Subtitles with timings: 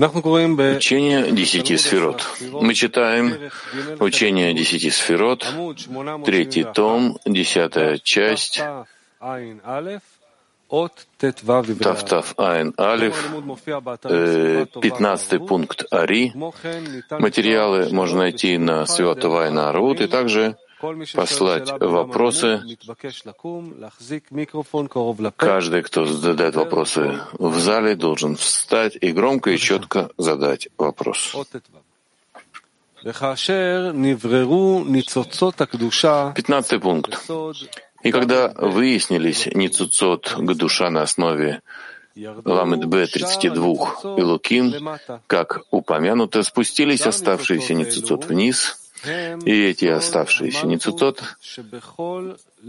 [0.00, 2.26] Учение десяти сферот.
[2.52, 3.50] Мы читаем
[3.98, 5.46] учение десяти сферот,
[6.24, 8.62] третий том, десятая часть,
[11.80, 13.30] Тафтав Айн Алиф,
[14.04, 16.32] э, пятнадцатый пункт Ари.
[17.10, 20.56] Материалы можно найти на Святого Айна Арут и также
[21.14, 22.62] послать вопросы.
[25.36, 31.36] Каждый, кто задает вопросы в зале, должен встать и громко и четко задать вопрос.
[36.34, 37.30] Пятнадцатый пункт.
[38.02, 41.62] И когда выяснились ницуцот к душа на основе
[42.16, 44.90] Ламед Б 32 и Луким,
[45.26, 51.22] как упомянуто, спустились оставшиеся ницуцот вниз, и эти оставшиеся ницуцот,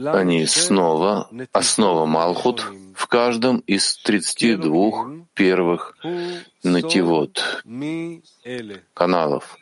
[0.06, 5.98] они снова основа Малхут в каждом из 32 первых
[6.64, 7.64] нативот,
[8.94, 9.58] каналов,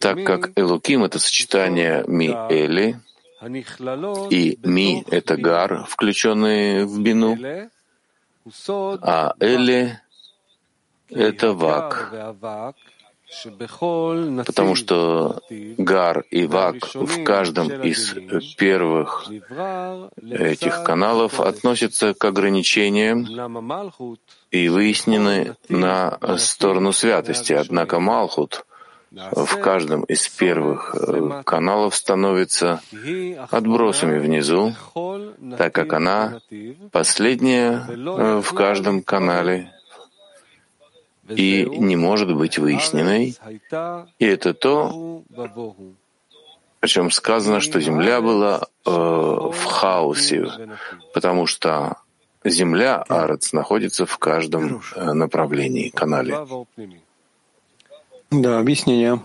[0.00, 3.00] так как Элуким— это сочетание Ми-Эли,
[4.30, 7.38] и Ми— это Гар, включенный в Бину,
[9.02, 9.98] а Эли—
[11.08, 12.12] это Вак,
[14.46, 18.14] потому что Гар и Вак в каждом из
[18.56, 19.28] первых
[20.22, 23.26] этих каналов относятся к ограничениям
[24.50, 27.52] и выяснены на сторону святости.
[27.52, 28.64] Однако Малхут
[29.14, 32.82] в каждом из первых э, каналов становится
[33.50, 34.74] отбросами внизу,
[35.56, 36.40] так как она
[36.90, 39.72] последняя э, в каждом канале
[41.28, 43.36] и не может быть выясненной.
[44.18, 45.22] И это то,
[46.80, 50.46] о чем сказано, что Земля была э, в хаосе,
[51.14, 51.96] потому что
[52.44, 56.36] Земля, Арец, находится в каждом э, направлении, канале.
[58.42, 59.20] Да, объяснение.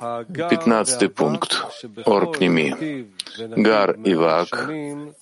[0.50, 1.66] Пятнадцатый пункт.
[2.06, 3.08] Орпними.
[3.40, 4.70] Гар и Вак,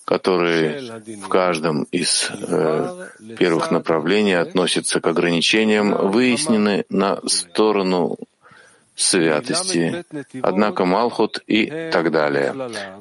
[0.04, 3.06] которые в каждом из э,
[3.38, 8.16] первых направлений относятся к ограничениям, выяснены на сторону
[8.96, 10.04] святости,
[10.42, 12.54] однако Малхут и так далее.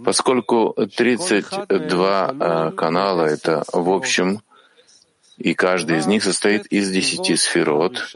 [0.06, 4.42] Поскольку 32 э, канала— это в общем,
[5.38, 8.14] и каждый из них состоит из десяти сферот,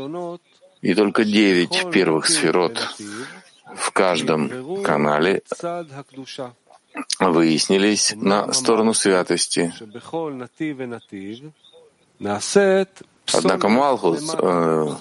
[0.81, 2.95] и только девять первых сферот
[3.75, 5.43] в каждом канале
[7.19, 9.73] выяснились на сторону святости.
[13.33, 14.95] Однако Малхус э,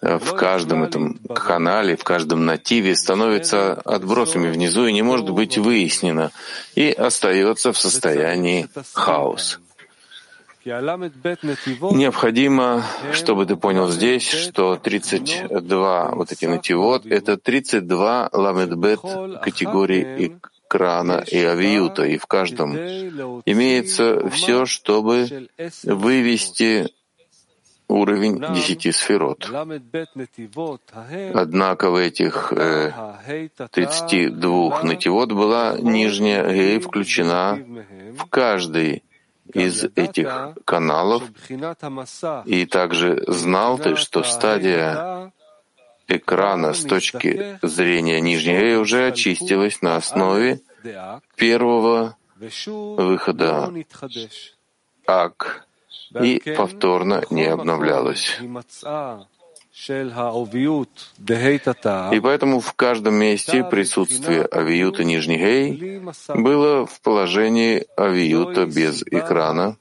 [0.00, 6.30] в каждом этом канале, в каждом нативе становится отбросами внизу и не может быть выяснено,
[6.74, 9.58] и остается в состоянии хаоса.
[10.64, 19.00] Необходимо, чтобы ты понял здесь, что 32 вот эти нативот— это 32 ламедбет
[19.42, 20.38] категории
[20.68, 25.48] экрана и авиюта, и в каждом имеется все, чтобы
[25.84, 26.88] вывести
[27.88, 29.50] уровень десяти сферот.
[31.34, 32.92] Однако в этих э,
[33.72, 37.58] 32 нативот была нижняя гей включена
[38.16, 39.02] в каждый
[39.54, 41.24] из этих каналов,
[42.46, 45.32] и также знал ты, что стадия
[46.08, 50.60] экрана с точки зрения нижней уже очистилась на основе
[51.36, 52.16] первого
[52.66, 53.72] выхода
[55.06, 55.66] ак
[56.20, 58.38] и повторно не обновлялась.
[62.12, 69.76] И поэтому в каждом месте присутствие авиюта нижний гей было в положении авиюта без экрана.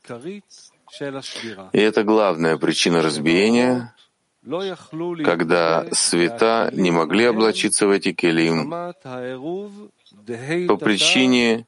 [1.74, 3.94] И это главная причина разбиения,
[5.24, 8.70] когда света не могли облачиться в эти келим.
[10.68, 11.66] по причине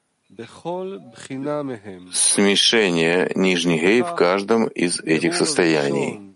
[2.12, 6.31] смешения нижних гей в каждом из этих состояний.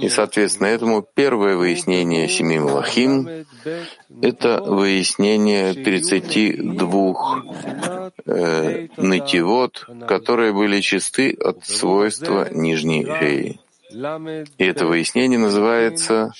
[0.00, 3.28] И, соответственно, этому первое выяснение семи Малахим—
[4.22, 7.42] это выяснение 32
[8.26, 13.58] э, нытивот, которые были чисты от свойства нижней геи.
[13.90, 16.32] И это выяснение называется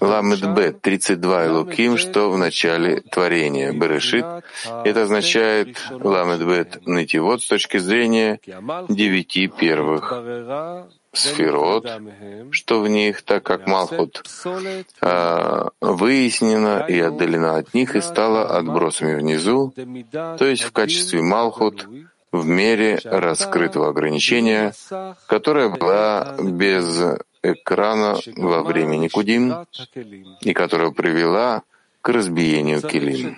[0.00, 3.72] Ламедбет, 32 Луким, что в начале творения.
[3.72, 4.24] Берешит,
[4.84, 8.40] это означает Ламедбет Нытивот с точки зрения
[8.88, 10.12] девяти первых
[11.12, 11.86] сферот,
[12.50, 14.24] что в них, так как Малхут
[15.00, 19.72] а, выяснена и отдалена от них и стала отбросами внизу,
[20.10, 21.86] то есть в качестве Малхут
[22.32, 24.74] в мере раскрытого ограничения,
[25.28, 27.20] которое было без
[27.52, 29.66] экрана во времени Кудим
[30.40, 31.62] и которая привела
[32.00, 33.36] к разбиению килим.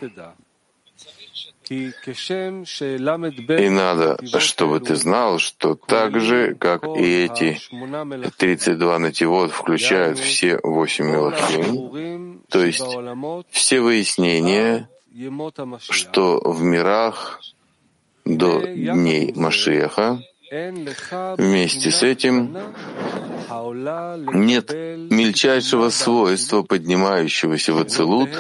[1.69, 7.61] И надо, чтобы ты знал, что так же, как и эти
[8.39, 12.87] 32 нативот включают все восемь мелахим, то есть
[13.51, 14.89] все выяснения,
[15.81, 17.41] что в мирах
[18.25, 20.21] до дней Машеха,
[20.51, 22.57] вместе с этим
[24.33, 28.31] нет мельчайшего свойства, поднимающегося в Ацелут,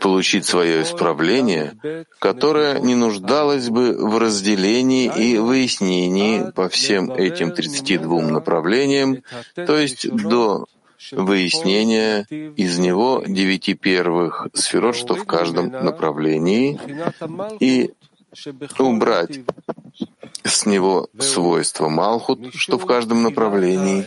[0.00, 8.22] получить свое исправление, которое не нуждалось бы в разделении и выяснении по всем этим 32
[8.22, 9.22] направлениям,
[9.54, 10.66] то есть до
[11.12, 16.78] выяснения из него девяти первых сферот, что в каждом направлении,
[17.58, 17.92] и
[18.78, 19.40] убрать
[20.44, 24.04] с него свойство Малхут, что в каждом направлении.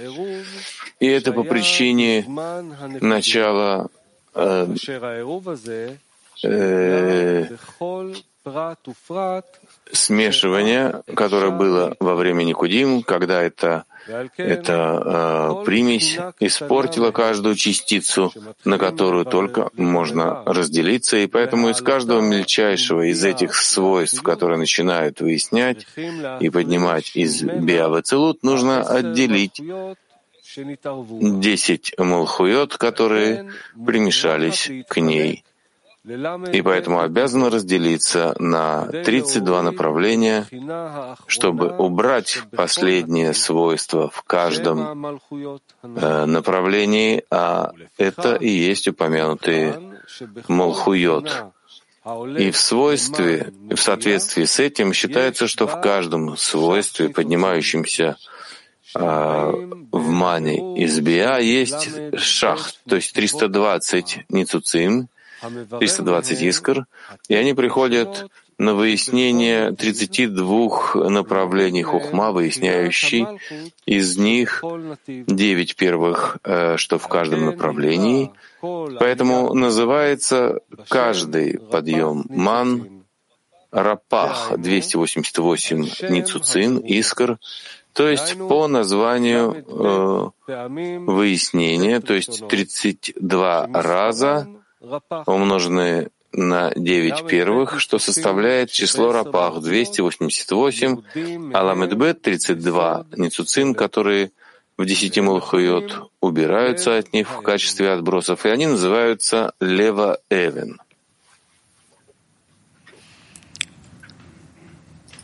[0.99, 2.25] И это по причине
[3.01, 3.89] начала
[4.33, 4.75] э,
[6.43, 7.47] э,
[9.91, 13.85] смешивания, которое было во время Никудим, когда это
[14.37, 18.33] эта э, примесь испортила каждую частицу,
[18.65, 25.21] на которую только можно разделиться, и поэтому из каждого мельчайшего из этих свойств, которые начинают
[25.21, 25.87] выяснять
[26.39, 29.61] и поднимать из биавацелут, нужно отделить
[30.57, 35.43] десять молхуйот, которые примешались к ней
[36.05, 40.45] и поэтому обязан разделиться на 32 направления,
[41.27, 45.21] чтобы убрать последнее свойство в каждом
[45.81, 49.79] э, направлении, а это и есть упомянутые
[50.49, 51.45] молхуйот.
[52.37, 58.17] И в свойстве, в соответствии с этим считается, что в каждом свойстве, поднимающемся
[58.93, 65.07] э, в мане из биа, есть шах, то есть 320 ницуцим,
[65.79, 66.85] 320 искр,
[67.27, 73.25] и они приходят на выяснение 32 направлений хухма, выясняющий
[73.85, 74.63] из них
[75.07, 78.31] 9 первых, э, что в каждом направлении.
[78.61, 83.03] Поэтому называется каждый подъем ман
[83.71, 87.39] рапах 288 ницуцин, искр,
[87.93, 90.55] то есть по названию э,
[91.11, 94.47] выяснения, то есть 32 раза
[95.25, 104.31] умноженные на 9 первых, что составляет число рапах 288, а ламедбет 32 ницуцин, которые
[104.77, 110.79] в десяти мулхуйот убираются от них в качестве отбросов, и они называются лева эвен.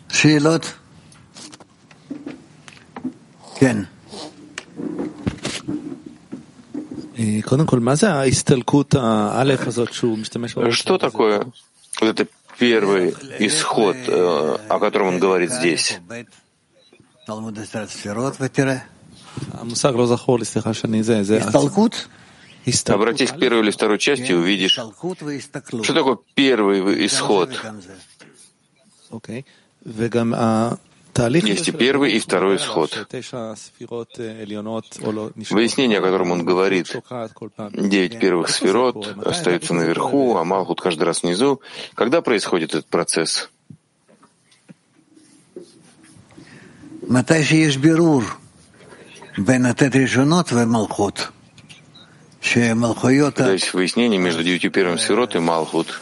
[0.09, 0.75] Шейлот?
[3.59, 3.87] Кен.
[10.71, 11.45] Что такое
[11.99, 12.27] вот это
[12.57, 15.99] первый исход, э, о котором он говорит здесь?
[22.95, 24.79] Обратись к первой или второй части и увидишь,
[25.83, 27.49] что такое первый исход.
[31.17, 33.07] Есть и первый, и второй исход.
[35.49, 36.95] Выяснение, о котором он говорит,
[37.73, 41.61] девять первых сферот остаются наверху, а Малхут каждый раз внизу.
[41.95, 43.49] Когда происходит этот процесс?
[53.35, 55.99] Когда есть выяснение между девятью первым сферот и Малхут,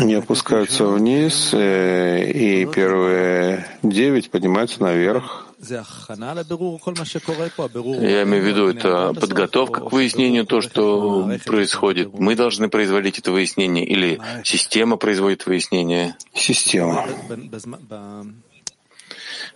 [0.00, 5.46] они опускаются вниз, э, и первые девять поднимаются наверх.
[5.60, 5.82] Я
[8.22, 12.18] имею в виду, это подготовка к выяснению, то, что происходит.
[12.18, 16.16] Мы должны производить это выяснение, или система производит выяснение?
[16.32, 17.06] Система.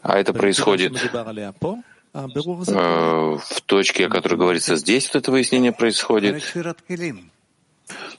[0.03, 1.53] А это происходит э,
[2.13, 6.45] в точке, о которой говорится здесь, вот это выяснение происходит.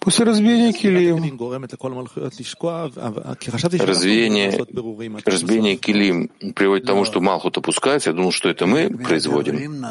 [0.05, 1.17] После разбиения килим.
[3.79, 4.51] Разбиение,
[5.25, 8.11] разбиение килим приводит к тому, что Малхут опускается.
[8.11, 9.83] Я думал, что это мы производим.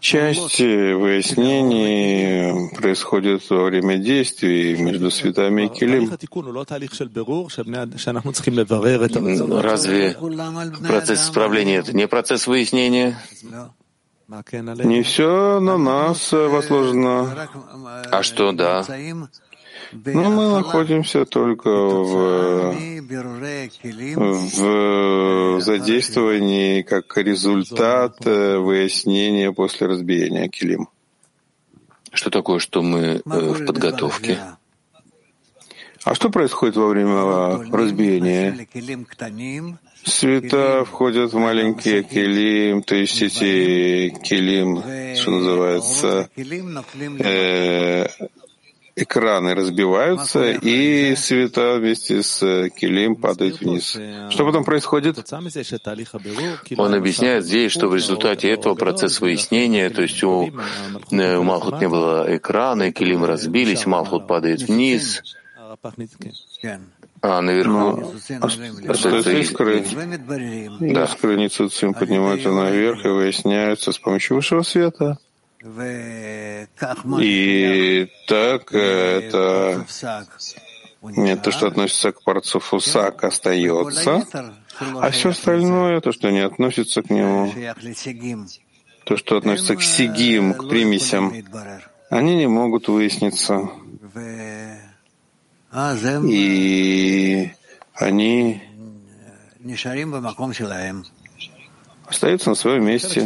[0.00, 6.10] Часть выяснений происходит во время действий между светами и килим.
[9.62, 10.16] Разве
[10.88, 13.16] процесс исправления— это не процесс выяснения?
[14.28, 17.48] Не все на нас возложено.
[18.10, 18.84] А что, да?
[19.92, 22.74] Но мы находимся только в,
[24.56, 30.88] в задействовании как результат э, выяснения после разбиения килим.
[32.12, 34.40] Что такое, что мы э, в подготовке?
[36.04, 38.66] А что происходит во время разбиения?
[40.06, 44.80] Света входят в маленькие килим, то есть эти килим,
[45.16, 48.06] что называется, э,
[48.94, 53.98] экраны разбиваются, и света вместе с килим падают вниз.
[54.30, 55.18] Что потом происходит?
[56.76, 60.52] Он объясняет здесь, что в результате этого процесса выяснения, то есть у,
[61.10, 65.22] э, у Малхут не было экрана, килим разбились, Малхут падает вниз,
[67.26, 68.14] а наверху
[68.88, 69.84] остается искры.
[70.80, 71.04] Да.
[71.04, 75.18] Искры Ницуцим поднимаются наверх и выясняются с помощью высшего света.
[77.20, 79.84] И так это
[81.02, 84.54] нет, то, что относится к парцуфу сак, остается,
[85.00, 87.52] а все остальное, то, что не относится к нему,
[89.04, 91.32] то, что относится к сигим, к примесям,
[92.10, 93.70] они не могут выясниться.
[96.28, 97.52] И
[97.94, 98.62] они
[102.06, 103.20] остаются на своем месте.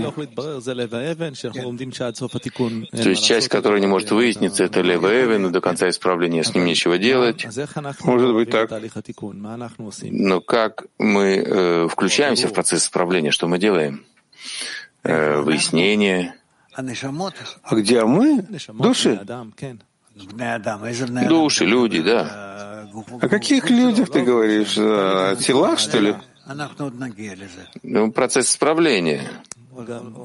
[2.90, 6.64] То есть часть, которая не может выясниться, это Левевен, и до конца исправления с ним
[6.64, 7.46] нечего делать.
[8.04, 8.70] Может быть так.
[10.02, 14.04] Но как мы э, включаемся в процесс исправления, что мы делаем?
[15.02, 16.34] Э, выяснение.
[17.62, 18.44] А где мы?
[18.72, 19.20] Души?
[21.28, 22.86] Души, люди, да.
[23.20, 24.76] О каких людях ты говоришь?
[24.78, 26.14] О телах, что ли?
[27.82, 29.22] Ну, процесс исправления.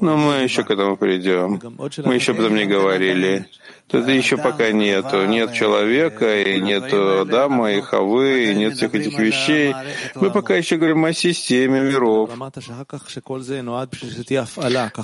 [0.00, 1.60] Но мы еще к этому придем.
[2.04, 3.46] Мы еще об этом не говорили.
[3.88, 5.26] Тут еще пока нету.
[5.26, 9.74] Нет человека, и нет Адама, и Хавы, и нет всех этих вещей.
[10.16, 12.30] Мы пока еще говорим о системе миров.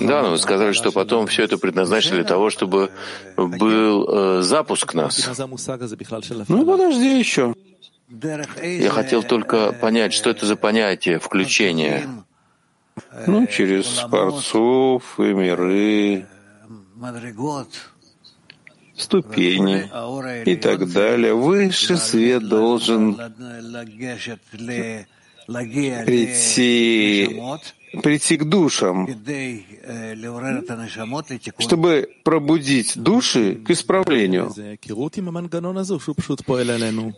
[0.00, 2.90] Да, но вы сказали, что потом все это предназначено для того, чтобы
[3.36, 5.28] был э, запуск нас.
[6.48, 7.54] Ну, подожди еще.
[8.62, 12.08] Я хотел только понять, что это за понятие включения.
[13.26, 16.26] Ну, через парцов и миры,
[18.96, 19.90] ступени
[20.44, 21.34] и так далее.
[21.34, 23.16] Высший свет должен
[26.06, 27.42] прийти
[28.02, 29.06] прийти к душам,
[31.58, 34.52] чтобы пробудить души к исправлению.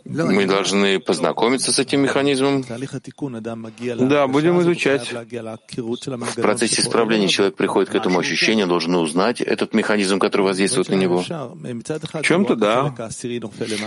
[0.05, 2.63] Мы должны познакомиться с этим механизмом.
[2.63, 5.11] Да, будем изучать.
[5.11, 10.95] В процессе исправления человек приходит к этому ощущению, должен узнать этот механизм, который воздействует на
[10.95, 11.23] него.
[11.23, 12.93] В чем-то да.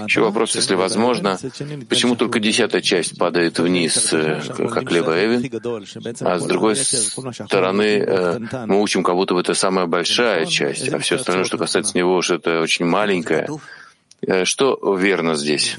[0.06, 1.38] Еще вопрос, если возможно,
[1.88, 4.40] почему только десятая часть падает вниз, э,
[4.70, 5.50] как Лева Эвин,
[6.20, 10.98] а с другой стороны, э, мы учим, как будто бы это самая большая часть, а
[10.98, 13.48] все остальное, что касается него, что это очень маленькое.
[14.22, 15.76] Э, что верно здесь?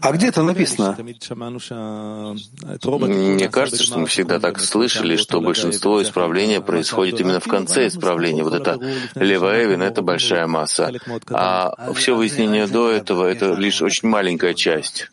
[0.00, 0.96] А где это написано?
[3.00, 8.44] Мне кажется, что мы всегда так слышали, что большинство исправления происходит именно в конце исправления.
[8.44, 8.78] Вот это
[9.14, 10.92] левая это большая масса.
[11.30, 15.10] А все выяснение до этого— это лишь очень маленькая часть.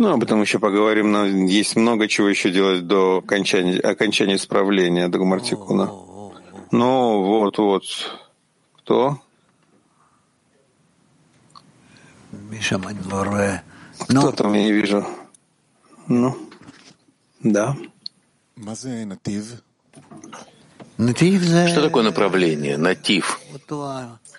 [0.00, 1.12] Ну, об этом еще поговорим.
[1.12, 5.92] Но есть много чего еще делать до окончания, окончания исправления до Гмартикуна.
[6.70, 7.84] Ну, вот, вот.
[8.78, 9.18] Кто?
[13.98, 15.06] Кто там, я не вижу.
[16.08, 16.34] Ну,
[17.40, 17.76] да.
[21.68, 22.78] Что такое направление?
[22.78, 23.38] Натив.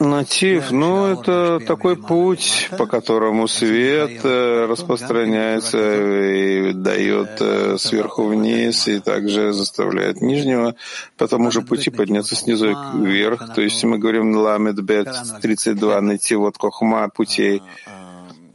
[0.01, 8.87] Натив, ну, это такой путь, по которому свет э, распространяется и дает э, сверху вниз,
[8.87, 10.73] и также заставляет нижнего
[11.17, 13.53] по тому же пути подняться снизу вверх.
[13.53, 15.07] То есть мы говорим ламед бет
[15.39, 17.61] 32, найти вот кохма путей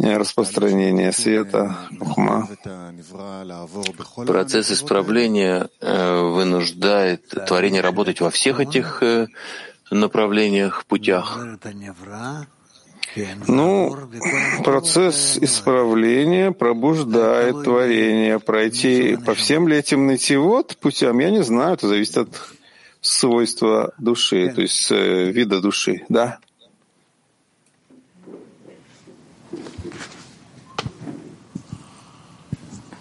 [0.00, 2.48] распространения света, хухма.
[4.26, 9.00] Процесс исправления э, вынуждает творение работать во всех этих
[9.91, 11.39] направлениях, путях?
[13.47, 13.97] Ну,
[14.63, 18.39] процесс исправления пробуждает творение.
[18.39, 22.41] Пройти по всем ли этим вот путям, я не знаю, это зависит от
[23.01, 26.39] свойства души, то есть э, вида души, да?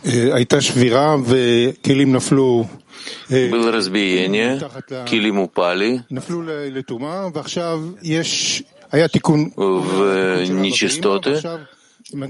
[0.05, 2.65] הייתה שבירה וכלים נפלו
[3.30, 4.62] было разбиение,
[5.08, 6.04] килим упали,
[9.56, 11.42] в нечистоты,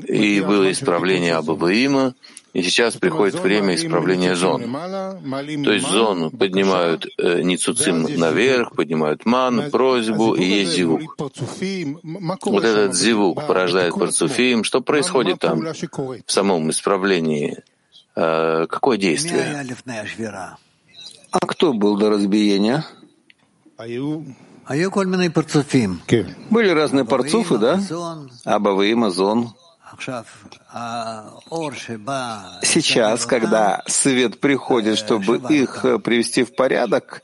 [0.07, 2.15] и было исправление Абабаима,
[2.55, 4.61] и сейчас приходит время исправления зон.
[4.61, 11.17] То есть зону поднимают э, Ницуцим наверх, поднимают ман, просьбу, и есть зивук.
[12.45, 14.63] Вот этот зивук порождает парцуфим.
[14.63, 17.57] Что происходит там в самом исправлении?
[18.15, 19.65] Э, какое действие?
[21.41, 22.85] А кто был до разбиения?
[26.49, 27.79] Были разные парцуфы, да?
[28.45, 29.53] Абавы, Мазон.
[32.63, 37.21] Сейчас, когда свет приходит, чтобы их привести в порядок,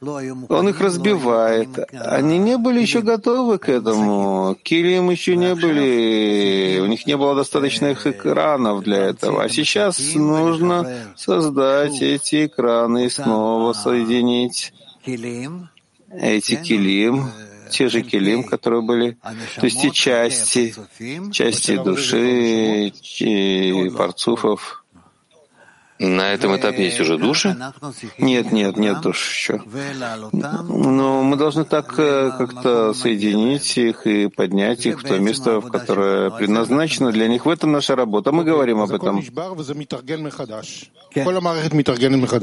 [0.00, 1.68] он их разбивает.
[1.92, 4.56] Они не были еще готовы к этому.
[4.62, 9.44] Килим еще не были, у них не было достаточных экранов для этого.
[9.44, 14.72] А сейчас нужно создать эти экраны и снова соединить.
[15.04, 17.30] Эти килим
[17.70, 19.16] те же килим, которые были,
[19.56, 20.74] то есть те части,
[21.30, 22.92] части души,
[23.96, 24.79] парцуфов,
[26.00, 27.54] на этом этапе есть уже души?
[28.16, 29.60] Нет, нет, нет душ еще.
[30.32, 35.70] Но мы должны так э, как-то соединить их и поднять их в то место, в
[35.70, 37.44] которое предназначено для них.
[37.44, 38.32] В этом наша работа.
[38.32, 39.22] Мы говорим об этом.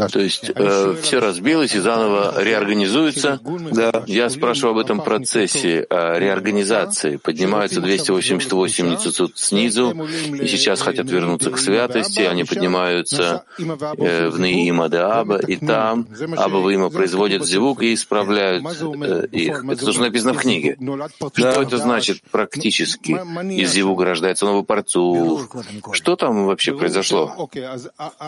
[0.08, 3.40] То есть э, все разбилось и заново реорганизуется.
[3.72, 4.04] Да.
[4.06, 7.16] Я спрашиваю об этом процессе э, реорганизации.
[7.18, 10.08] Поднимаются 288 ницуцут снизу,
[10.40, 12.22] и сейчас хотят вернуться к святости.
[12.22, 19.28] Они поднимаются в Неима де Аба, и там Аба Има производят звук и исправляют э,
[19.32, 19.64] их.
[19.64, 20.78] Это тоже написано в книге.
[21.34, 23.12] Что это значит практически?
[23.12, 25.56] Из звука рождается новый парцух.
[25.94, 27.50] Что там вообще произошло?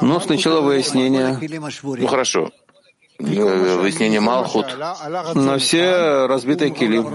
[0.01, 1.37] Ну, сначала выяснение.
[1.83, 2.51] Ну, хорошо
[3.19, 4.65] выяснение Малхут,
[5.35, 7.07] но все разбитые килим.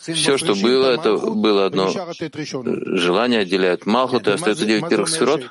[0.00, 5.42] Все, что было, это было одно желание, отделяют Малхут, и остается девять первых сферот?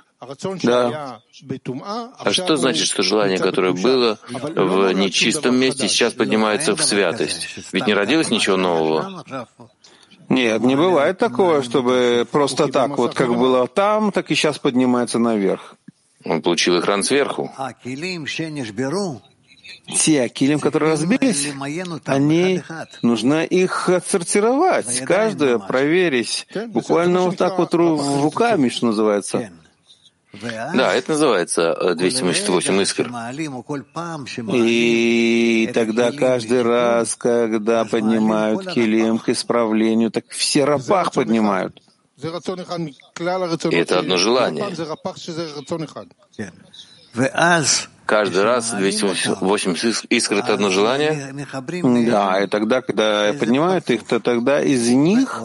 [0.63, 1.19] Да.
[2.19, 7.48] А что значит, что желание, которое было в нечистом месте, сейчас поднимается в святость?
[7.72, 9.24] Ведь не родилось ничего нового.
[10.29, 15.20] Нет, не бывает такого, чтобы просто так, вот как было там, так и сейчас поднимается
[15.20, 15.75] наверх.
[16.24, 17.51] Он получил экран сверху
[19.87, 21.48] те акилим, которые разбились,
[22.05, 22.63] они,
[23.01, 29.51] нужно их отсортировать, каждое проверить, буквально вот так вот руками, что называется.
[30.74, 33.11] Да, это называется 278 э, искр.
[34.53, 41.81] И тогда каждый раз, когда поднимают килим к исправлению, так все рапах поднимают.
[42.17, 44.63] И это одно желание.
[48.11, 51.33] Каждый раз 280 искр— это одно желание?
[52.09, 55.41] Да, и тогда, когда поднимают их, то тогда из них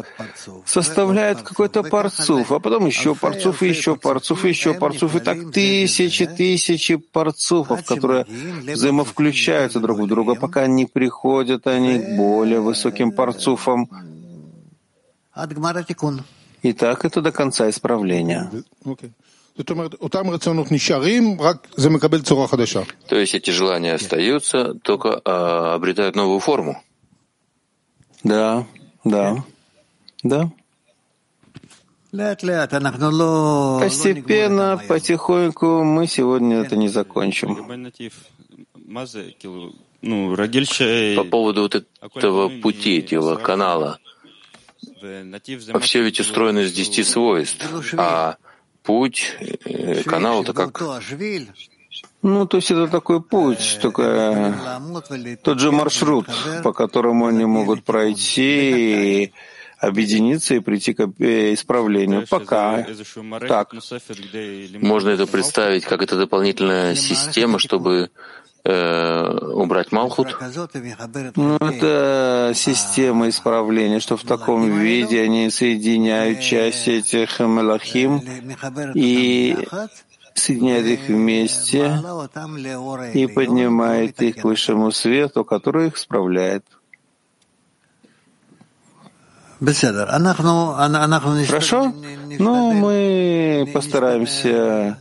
[0.65, 5.53] составляют какой-то парцуф, а потом еще парцуф, и еще парцуф, и еще парцуф, и так
[5.53, 8.27] тысячи, тысячи парцуфов, которые
[8.75, 13.89] взаимовключаются друг в друга, пока не приходят они к более высоким парцуфам.
[16.63, 18.51] И так это до конца исправления.
[23.09, 26.83] То есть эти желания остаются, только а, обретают новую форму.
[28.23, 28.67] Да,
[29.05, 29.45] да,
[30.23, 30.51] да.
[33.81, 37.57] Постепенно, потихоньку мы сегодня это не закончим.
[41.17, 41.75] По поводу вот
[42.15, 43.99] этого пути, этого канала,
[45.81, 47.67] все ведь устроено из десяти свойств,
[47.97, 48.37] а
[48.87, 50.81] путь, э, канал— это как...
[52.23, 54.79] Ну, то есть это такой путь, только
[55.43, 56.27] тот же маршрут,
[56.63, 59.33] по которому они могут пройти,
[59.79, 62.27] объединиться и прийти к э, исправлению.
[62.29, 62.87] Пока.
[63.49, 63.75] так.
[64.81, 68.09] Можно это представить как это дополнительная система, чтобы э,
[68.67, 70.37] убрать Малхут?
[71.37, 78.21] Ну, это система исправления, что в таком виде они соединяют части этих Мелахим
[78.95, 79.57] и
[80.35, 82.03] соединяет их вместе
[83.15, 86.65] и поднимает их к высшему свету, который их справляет.
[91.47, 91.93] Хорошо?
[92.39, 94.99] Ну, мы постараемся,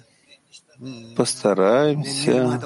[1.17, 2.61] постараемся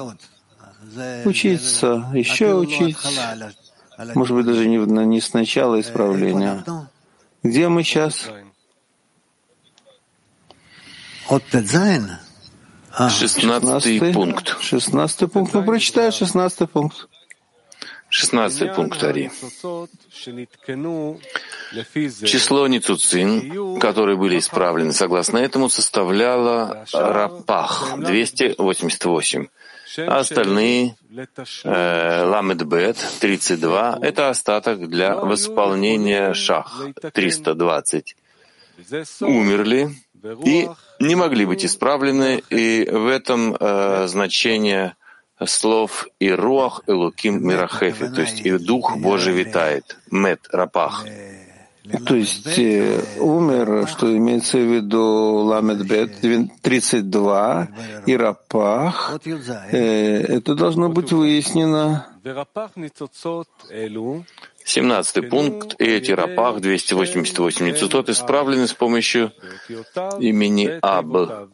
[1.24, 2.96] учиться, еще учить,
[4.14, 6.64] может быть, даже не, не с начала исправления.
[7.42, 8.28] Где мы сейчас?
[13.08, 14.56] Шестнадцатый пункт.
[14.60, 15.54] Шестнадцатый пункт.
[15.54, 17.08] Ну, прочитай шестнадцатый пункт.
[18.08, 19.30] Шестнадцатый пункт Ари.
[22.26, 29.46] Число ницуцин, которые были исправлены согласно этому, составляло рапах 288.
[29.98, 30.96] А остальные
[31.64, 38.16] э, ламедбет 32— это остаток для восполнения шах 320.
[39.20, 39.90] Умерли
[40.44, 40.68] и
[41.00, 44.94] не могли быть исправлены, и в этом э, значение
[45.44, 51.04] слов и руах элуким мирахефи, то есть и дух Божий витает, мет рапах.
[52.06, 56.20] То есть э, умер, что имеется в виду Ламедбет
[56.62, 57.68] 32
[58.06, 59.18] и Рапах,
[59.72, 62.06] э, это должно быть выяснено.
[64.64, 65.80] Семнадцатый пункт.
[65.80, 69.32] И эти Рапах 288 ницутот исправлены с помощью
[70.20, 71.50] имени Аб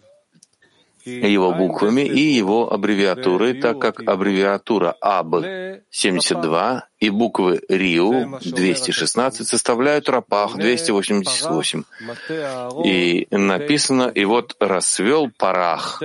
[1.06, 10.56] его буквами и его аббревиатурой, так как аббревиатура АБ-72 и буквы РИУ 216 составляют Рапах
[10.56, 11.84] 288.
[12.84, 15.98] И написано, и вот расцвел Парах,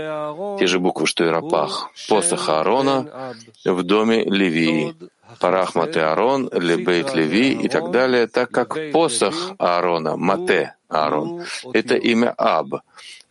[0.59, 3.33] те же буквы, что и Рапах, посох Аарона
[3.65, 4.95] в доме Левии.
[5.39, 11.95] Парах Мате Аарон, Лебейт Леви и так далее, так как посох Аарона, Мате Аарон, это
[11.95, 12.81] имя Аб,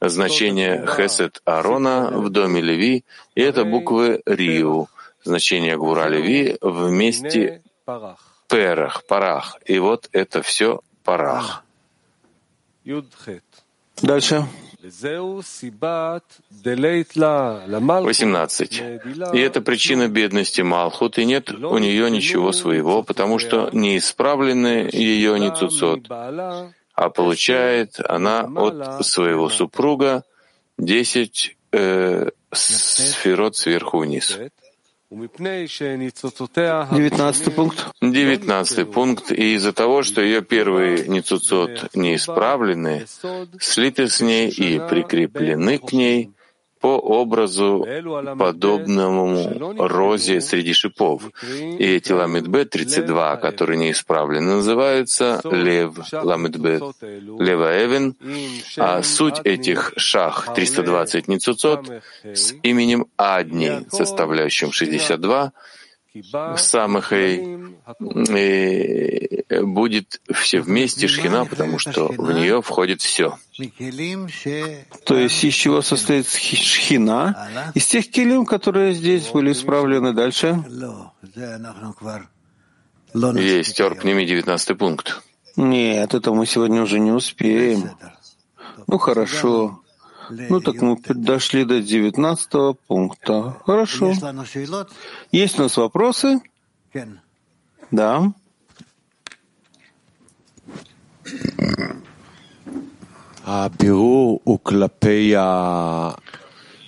[0.00, 4.88] значение Хесед Аарона в доме Леви, и это буквы Риу,
[5.24, 7.62] значение Гура Леви вместе
[8.48, 9.56] Перах, Парах.
[9.66, 11.64] И вот это все Парах.
[14.02, 14.46] Дальше.
[18.04, 18.82] 18.
[19.34, 24.88] И это причина бедности Малхут, и нет у нее ничего своего, потому что не исправлены
[24.90, 26.08] ее ни цуцот,
[27.00, 30.22] а получает она от своего супруга
[30.76, 34.38] десять э, сферот сверху вниз.
[36.92, 37.86] Девятнадцатый пункт.
[38.02, 39.32] Девятнадцатый пункт.
[39.32, 43.06] И из-за того, что ее первые ницуцот не исправлены,
[43.58, 46.30] слиты с ней и прикреплены к ней,
[46.80, 47.86] по образу,
[48.38, 51.22] подобному розе среди шипов.
[51.52, 58.16] И эти ламидбет 32, которые неисправлены, называются лев ламидбет, лева эвен,
[58.78, 61.90] а суть этих шах 320 ницуцот
[62.24, 65.52] с именем Адни, составляющим 62,
[66.56, 67.58] самых и,
[68.28, 73.38] и будет все вместе шхина, потому что в нее входит все.
[75.04, 77.72] То есть из чего состоит шхина?
[77.74, 80.62] Из тех килим, которые здесь были исправлены дальше?
[83.14, 85.22] Есть, Терп, ними 19 пункт.
[85.56, 87.90] Нет, это мы сегодня уже не успеем.
[88.86, 89.80] Ну хорошо.
[90.30, 93.56] Ну так мы дошли до девятнадцатого пункта.
[93.66, 94.12] Хорошо.
[95.32, 96.40] Есть у нас вопросы?
[97.90, 98.32] Да.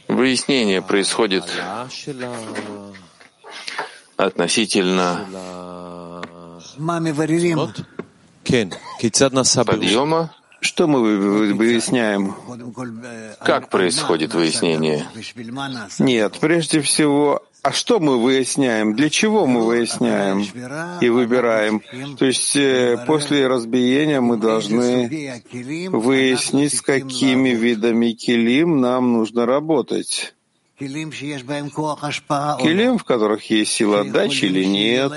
[0.08, 1.44] Выяснение происходит
[4.16, 5.26] относительно
[9.64, 12.34] подъема что мы выясняем?
[13.40, 15.06] Как происходит выяснение?
[15.98, 18.94] Нет, прежде всего, а что мы выясняем?
[18.94, 20.44] Для чего мы выясняем
[21.00, 21.82] и выбираем?
[22.16, 25.42] То есть э, после разбиения мы должны
[25.90, 30.34] выяснить, с какими видами килим нам нужно работать.
[32.60, 35.12] Килим, в которых есть сила отдачи или нет,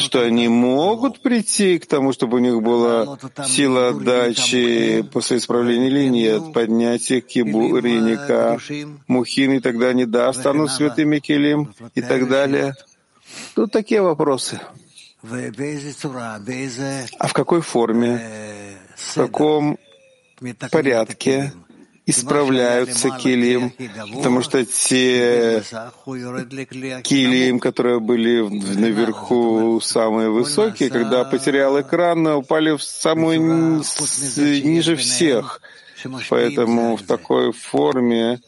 [0.00, 6.08] что они могут прийти к тому, чтобы у них была сила отдачи после исправления или
[6.08, 8.58] нет, поднятие кибуриника,
[9.06, 12.74] мухин, и тогда они, да, станут святыми килим и так далее.
[13.54, 14.60] Тут такие вопросы.
[17.18, 19.78] А в какой форме, в каком
[20.70, 21.52] порядке
[22.08, 23.72] исправляются килим,
[24.14, 25.62] потому что те
[27.04, 28.40] килим, которые были
[28.78, 33.82] наверху самые высокие, когда потерял экран, упали в самую
[34.36, 35.60] ниже всех.
[36.30, 38.40] Поэтому в такой форме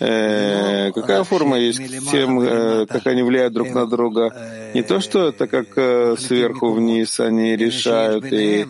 [0.00, 4.34] Э, какая форма есть тем, э, как они влияют друг на друга?
[4.74, 8.66] Не то, что это как э, сверху вниз они решают и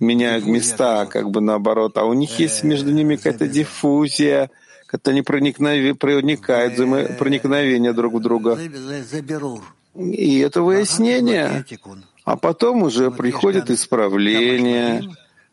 [0.00, 4.50] меняют места, как бы наоборот, а у них есть между ними какая-то диффузия,
[4.86, 6.76] как-то они проникают,
[7.18, 8.58] проникновение друг в друга.
[9.94, 11.64] И это выяснение.
[12.24, 15.02] А потом уже приходит исправление.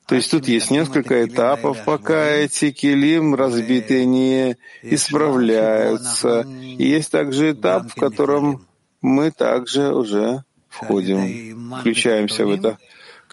[0.08, 6.46] То есть тут есть несколько этапов, пока эти килим разбитые не исправляются.
[6.62, 8.68] И есть также этап, в котором
[9.02, 12.78] мы также уже входим, включаемся в это,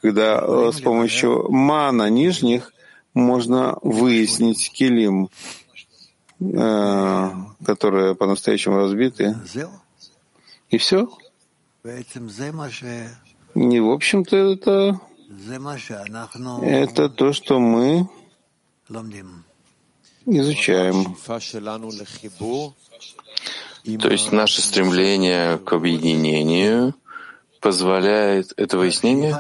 [0.02, 2.72] когда э, с помощью мана нижних
[3.14, 5.30] можно выяснить килим,
[6.40, 7.30] э,
[7.64, 9.36] которые по-настоящему разбиты.
[10.70, 11.08] И все.
[13.54, 15.00] Не, в общем-то, это,
[16.62, 18.08] это то, что мы
[20.26, 21.16] изучаем.
[24.00, 26.94] То есть наше стремление к объединению
[27.62, 29.35] позволяет это выяснение?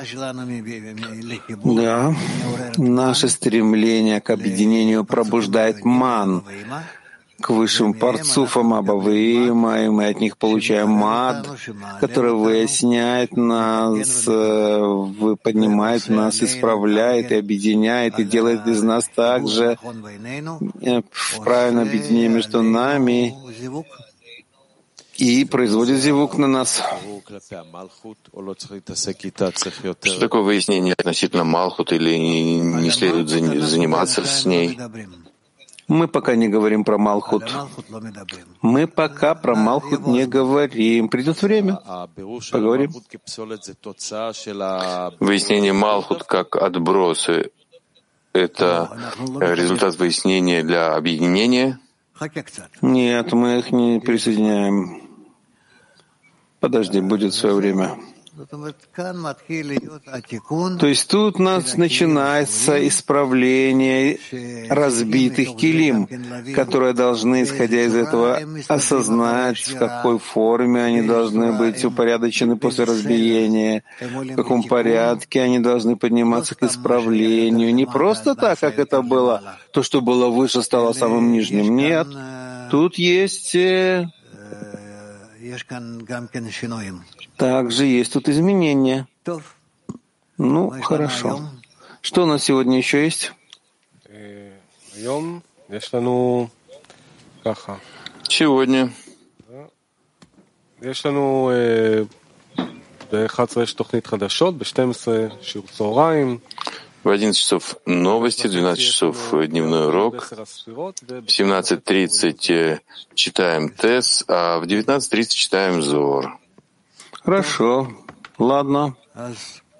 [1.64, 2.14] Да.
[2.78, 6.44] Наше стремление к объединению пробуждает ман,
[7.40, 11.48] к высшим парцуфам Абавима, и мы от них получаем мад,
[12.00, 19.76] который выясняет нас, э, поднимает нас, исправляет и объединяет, и делает из нас также
[20.80, 21.02] э,
[21.44, 23.34] правильное объединение между нами
[25.22, 26.82] и производит зевук на нас.
[30.02, 34.76] Что такое выяснение относительно Малхут или не следует заниматься с ней?
[35.86, 37.44] Мы пока не говорим про Малхут.
[38.62, 41.08] Мы пока про Малхут не говорим.
[41.08, 41.78] Придет время.
[42.50, 42.92] Поговорим.
[45.20, 47.50] Выяснение Малхут как отбросы—
[48.32, 48.90] это
[49.38, 51.78] результат выяснения для объединения?
[52.80, 55.01] Нет, мы их не присоединяем.
[56.62, 57.96] Подожди, будет свое время.
[60.78, 64.18] То есть тут у нас начинается исправление
[64.70, 66.08] разбитых килим,
[66.54, 73.82] которые должны, исходя из этого, осознать, в какой форме они должны быть упорядочены после разбиения,
[74.00, 77.74] в каком порядке они должны подниматься к исправлению.
[77.74, 81.76] Не просто так, как это было, то, что было выше, стало самым нижним.
[81.76, 82.06] Нет,
[82.70, 84.08] тут есть э,
[87.37, 89.07] также есть тут изменения.
[90.37, 91.49] Ну, хорошо.
[92.01, 93.33] Что у нас сегодня еще есть?
[98.29, 98.91] Сегодня.
[100.81, 101.51] יש לנו
[103.11, 105.07] ב-11 יש תוכנית חדשות, ב-12
[105.41, 106.39] שיעור צהריים.
[107.04, 112.80] В 11 часов новости, в 12 часов дневной урок, в 17.30
[113.14, 116.38] читаем ТЭС, а в 19.30 читаем ЗОР.
[117.24, 117.92] Хорошо,
[118.38, 118.96] ладно.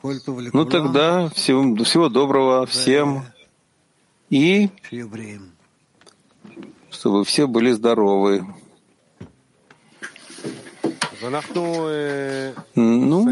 [0.03, 3.25] Ну тогда всего, всего доброго всем
[4.29, 4.69] и
[6.91, 8.45] чтобы все были здоровы.
[12.75, 13.29] Ну,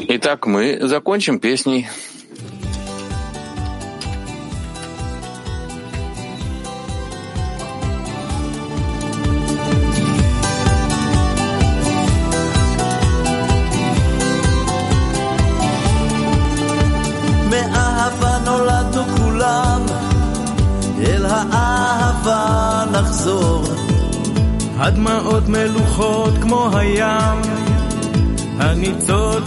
[0.00, 1.88] Итак, мы закончим песней.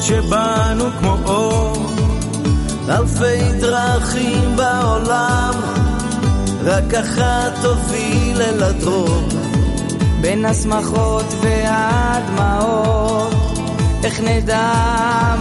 [0.08, 1.76] שבנו כמו אור.
[2.90, 5.54] אלפי דרכים בעולם,
[6.64, 9.28] רק אחת תוביל אל הדרור.
[10.22, 13.34] בין השמחות והדמעות,
[14.04, 14.74] איך נדע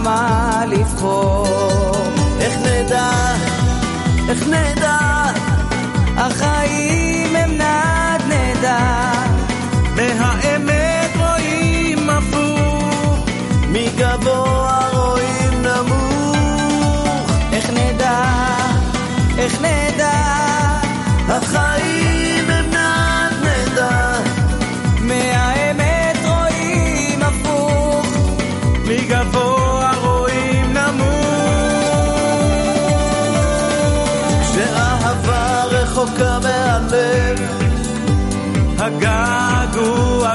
[0.03, 1.47] מה לבחור?
[2.39, 3.11] איך נדע,
[4.29, 5.04] איך נדע,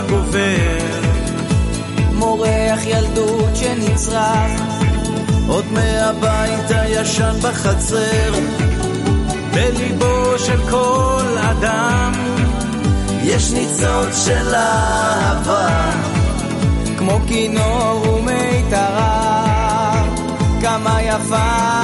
[0.00, 1.00] הגעגוע גובר.
[2.12, 4.50] מורח ילדות שנצרח,
[5.48, 8.32] עוד מהבית הישן בחצר.
[9.54, 12.12] בליבו של כל אדם,
[13.22, 15.90] יש ניצוץ של אהבה.
[16.98, 19.92] כמו כינור ומיתרה,
[20.60, 21.79] כמה יפה,